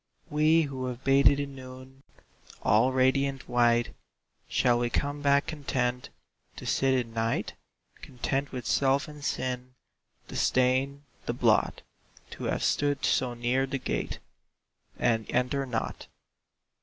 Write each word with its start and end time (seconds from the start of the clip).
We 0.31 0.63
who 0.63 0.87
have 0.87 1.03
bathed 1.03 1.39
in 1.39 1.53
noon, 1.53 2.01
All 2.63 2.91
radiant 2.91 3.47
white, 3.47 3.93
Shall 4.49 4.79
we 4.79 4.89
come 4.89 5.21
back 5.21 5.45
content 5.45 6.09
To 6.55 6.65
sit 6.65 6.95
in 6.95 7.13
night? 7.13 7.53
Content 8.01 8.51
with 8.51 8.65
self 8.65 9.07
and 9.07 9.23
sin, 9.23 9.75
The 10.27 10.35
stain, 10.37 11.03
the 11.27 11.33
blot? 11.33 11.83
To 12.31 12.45
have 12.45 12.63
stood 12.63 13.05
so 13.05 13.35
near 13.35 13.67
the 13.67 13.77
gate 13.77 14.17
And 14.97 15.29
enter 15.29 15.67
not? 15.67 16.07